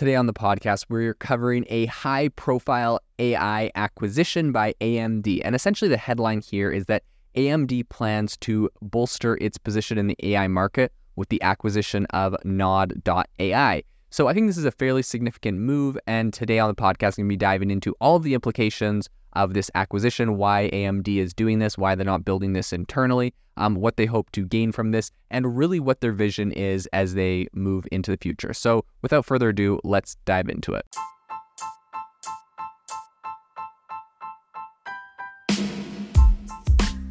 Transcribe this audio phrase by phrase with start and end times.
[0.00, 5.42] Today on the podcast, we're covering a high profile AI acquisition by AMD.
[5.44, 7.02] And essentially, the headline here is that
[7.36, 13.82] AMD plans to bolster its position in the AI market with the acquisition of Nod.ai.
[14.08, 15.98] So I think this is a fairly significant move.
[16.06, 19.10] And today on the podcast, I'm going to be diving into all of the implications
[19.34, 23.74] of this acquisition, why AMD is doing this, why they're not building this internally, um,
[23.74, 27.46] what they hope to gain from this, and really what their vision is as they
[27.52, 28.52] move into the future.
[28.52, 30.86] So without further ado, let's dive into it.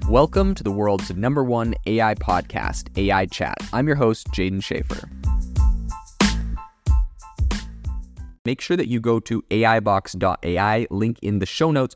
[0.09, 3.55] Welcome to the world's number one AI podcast, AI Chat.
[3.71, 5.07] I'm your host, Jaeden Schafer.
[8.43, 11.95] Make sure that you go to AIbox.ai, link in the show notes,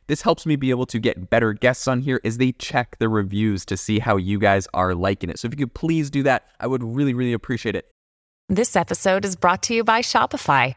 [0.11, 3.07] This helps me be able to get better guests on here as they check the
[3.07, 5.39] reviews to see how you guys are liking it.
[5.39, 7.89] So if you could please do that, I would really, really appreciate it.
[8.49, 10.75] This episode is brought to you by Shopify.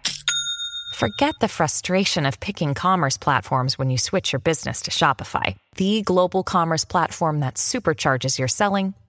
[0.95, 6.03] Forget the frustration of picking commerce platforms when you switch your business to Shopify, the
[6.03, 8.95] global commerce platform that supercharges your selling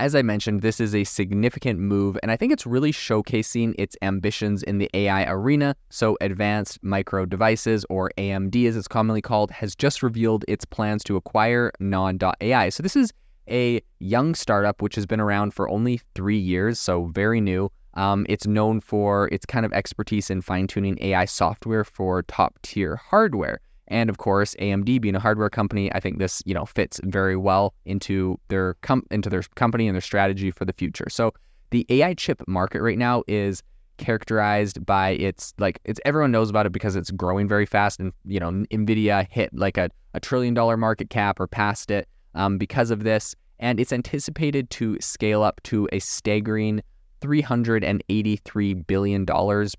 [0.00, 3.98] As I mentioned, this is a significant move, and I think it's really showcasing its
[4.00, 5.76] ambitions in the AI arena.
[5.90, 11.04] So, Advanced Micro Devices, or AMD as it's commonly called, has just revealed its plans
[11.04, 12.70] to acquire Nod.ai.
[12.70, 13.12] So, this is
[13.50, 17.70] a young startup which has been around for only three years, so very new.
[17.92, 22.58] Um, it's known for its kind of expertise in fine tuning AI software for top
[22.62, 23.60] tier hardware.
[23.90, 27.36] And of course, AMD being a hardware company, I think this you know fits very
[27.36, 31.08] well into their com- into their company and their strategy for the future.
[31.10, 31.34] So
[31.70, 33.62] the AI chip market right now is
[33.98, 38.12] characterized by its like it's everyone knows about it because it's growing very fast and
[38.24, 42.58] you know Nvidia hit like a, a trillion dollar market cap or past it um,
[42.58, 46.80] because of this, and it's anticipated to scale up to a staggering
[47.20, 49.24] $383 billion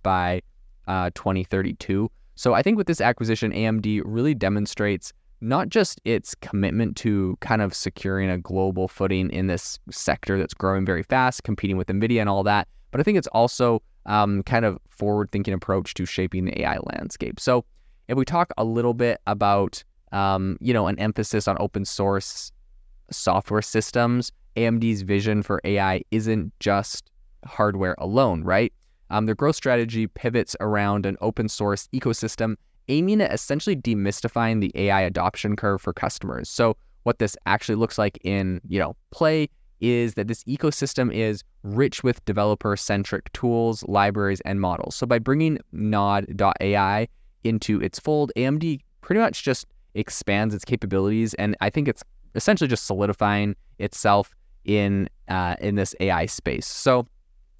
[0.03, 0.41] by
[0.87, 2.09] uh, 2032.
[2.35, 7.61] So I think with this acquisition, AMD really demonstrates not just its commitment to kind
[7.61, 12.19] of securing a global footing in this sector that's growing very fast, competing with NVIDIA
[12.19, 16.05] and all that, but I think it's also um, kind of forward thinking approach to
[16.05, 17.39] shaping the AI landscape.
[17.39, 17.65] So
[18.07, 22.51] if we talk a little bit about um, you know, an emphasis on open source
[23.11, 24.31] software systems.
[24.57, 27.09] AMD's vision for AI isn't just
[27.45, 28.73] hardware alone, right?
[29.11, 32.55] Um, their growth strategy pivots around an open source ecosystem
[32.87, 36.49] aiming at essentially demystifying the AI adoption curve for customers.
[36.49, 39.49] So what this actually looks like in, you know, play
[39.81, 44.95] is that this ecosystem is rich with developer centric tools, libraries, and models.
[44.95, 47.07] So by bringing Nod.ai
[47.43, 52.03] into its fold, AMD pretty much just expands its capabilities, and I think it's
[52.35, 54.33] essentially just solidifying itself
[54.63, 56.67] in uh, in this AI space.
[56.67, 57.07] So,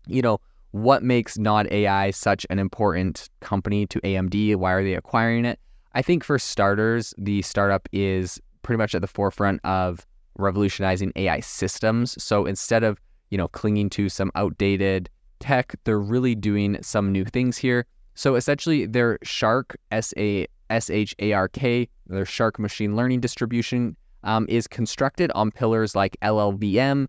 [0.08, 0.40] you know,
[0.72, 4.56] what makes Nod AI such an important company to AMD?
[4.56, 5.60] Why are they acquiring it?
[5.94, 10.06] I think for starters, the startup is pretty much at the forefront of
[10.38, 12.22] revolutionizing AI systems.
[12.22, 13.00] So instead of
[13.30, 15.10] you know clinging to some outdated
[15.40, 17.86] tech, they're really doing some new things here.
[18.16, 23.20] So essentially, their Shark S A S H A R K, their Shark machine learning
[23.20, 27.08] distribution, um, is constructed on pillars like LLVM,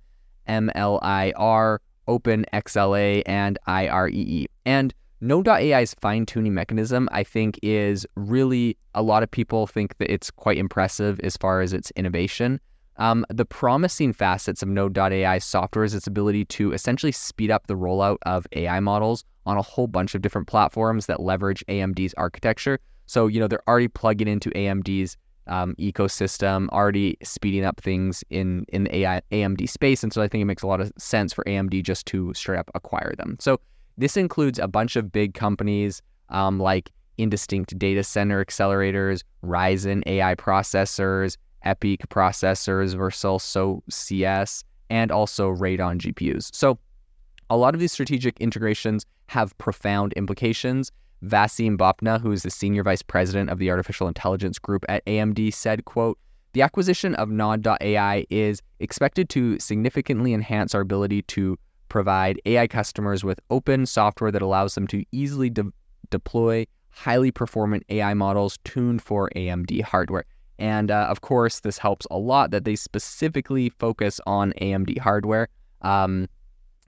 [0.48, 4.46] MLIR, OpenXLA, and IREE.
[4.64, 10.12] And Node.ai's fine tuning mechanism, I think, is really a lot of people think that
[10.12, 12.60] it's quite impressive as far as its innovation.
[12.96, 17.76] Um, the promising facets of Node.ai software is its ability to essentially speed up the
[17.76, 22.78] rollout of AI models on a whole bunch of different platforms that leverage AMD's architecture.
[23.06, 25.16] So, you know, they're already plugging into AMD's
[25.46, 30.02] um, ecosystem, already speeding up things in, in the AI, AMD space.
[30.02, 32.58] And so I think it makes a lot of sense for AMD just to straight
[32.58, 33.36] up acquire them.
[33.40, 33.60] So
[33.98, 40.34] this includes a bunch of big companies um, like Instinct Data Center Accelerators, Ryzen AI
[40.34, 41.36] processors,
[41.66, 46.54] EPYC processors, Versal SoCs, and also Radeon GPUs.
[46.54, 46.78] So
[47.50, 50.90] a lot of these strategic integrations have profound implications.
[51.24, 55.54] Vamsi Boppana, who is the senior vice president of the artificial intelligence group at AMD,
[55.54, 56.18] said, quote,
[56.52, 61.58] the acquisition of Nod.ai is expected to significantly enhance our ability to
[61.88, 65.72] provide AI customers with open software that allows them to easily de-
[66.10, 70.24] deploy highly performant AI models tuned for AMD hardware.
[70.58, 75.48] And uh, of course, this helps a lot that they specifically focus on AMD hardware.
[75.80, 76.28] Um,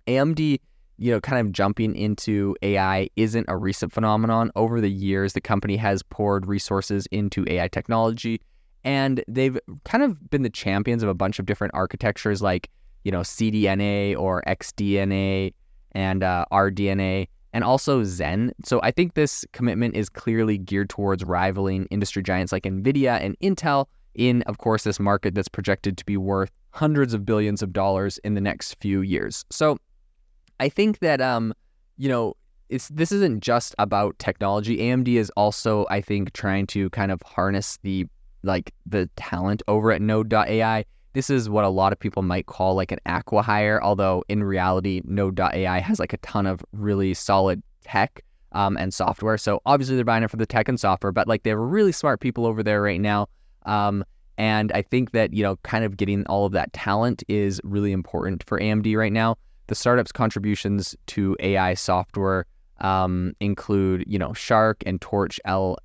[0.06, 0.60] AMD
[0.96, 4.50] you know, kind of jumping into AI isn't a recent phenomenon.
[4.54, 8.40] Over the years, the company has poured resources into AI technology,
[8.84, 12.70] and they've kind of been the champions of a bunch of different architectures like,
[13.02, 15.52] you know, CDNA or XDNA
[15.92, 18.52] and uh, RDNA, and also Zen.
[18.64, 23.38] So I think this commitment is clearly geared towards rivaling industry giants like NVIDIA and
[23.40, 27.72] Intel in, of course, this market that's projected to be worth hundreds of billions of
[27.72, 29.44] dollars in the next few years.
[29.50, 29.78] So
[30.60, 31.54] I think that um,
[31.96, 32.36] you know,
[32.68, 34.78] it's this isn't just about technology.
[34.78, 38.06] AMD is also, I think, trying to kind of harness the
[38.42, 40.84] like the talent over at Node.ai.
[41.12, 45.00] This is what a lot of people might call like an acqui-hire, although in reality,
[45.04, 48.22] Node.ai has like a ton of really solid tech
[48.52, 49.38] um, and software.
[49.38, 51.92] So obviously they're buying it for the tech and software, but like they have really
[51.92, 53.28] smart people over there right now.
[53.64, 54.04] Um,
[54.36, 57.92] and I think that, you know, kind of getting all of that talent is really
[57.92, 59.36] important for AMD right now
[59.66, 62.46] the startup's contributions to AI software
[62.80, 65.78] um, include, you know, Shark and Torch L,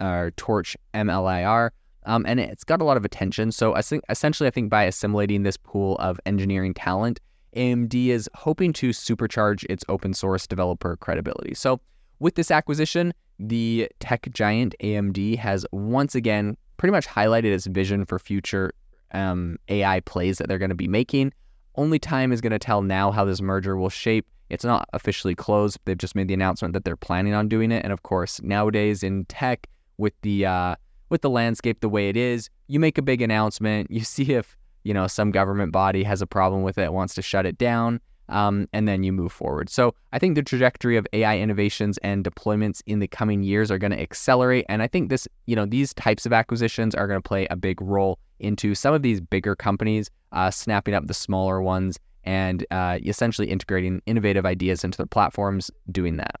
[0.00, 1.70] or Torch MLIR,
[2.06, 3.52] um, and it's got a lot of attention.
[3.52, 7.20] So I think essentially, I think by assimilating this pool of engineering talent,
[7.56, 11.54] AMD is hoping to supercharge its open source developer credibility.
[11.54, 11.80] So
[12.20, 18.04] with this acquisition, the tech giant AMD has once again pretty much highlighted its vision
[18.04, 18.72] for future
[19.12, 21.32] um, AI plays that they're going to be making.
[21.76, 24.26] Only time is going to tell now how this merger will shape.
[24.48, 25.78] It's not officially closed.
[25.84, 27.84] They've just made the announcement that they're planning on doing it.
[27.84, 30.74] And of course, nowadays in tech, with the uh,
[31.10, 33.90] with the landscape the way it is, you make a big announcement.
[33.90, 37.22] You see if you know some government body has a problem with it, wants to
[37.22, 39.68] shut it down, um, and then you move forward.
[39.68, 43.78] So I think the trajectory of AI innovations and deployments in the coming years are
[43.78, 44.64] going to accelerate.
[44.68, 47.56] And I think this, you know, these types of acquisitions are going to play a
[47.56, 52.64] big role into some of these bigger companies uh, snapping up the smaller ones and
[52.70, 56.40] uh, essentially integrating innovative ideas into their platforms, doing that.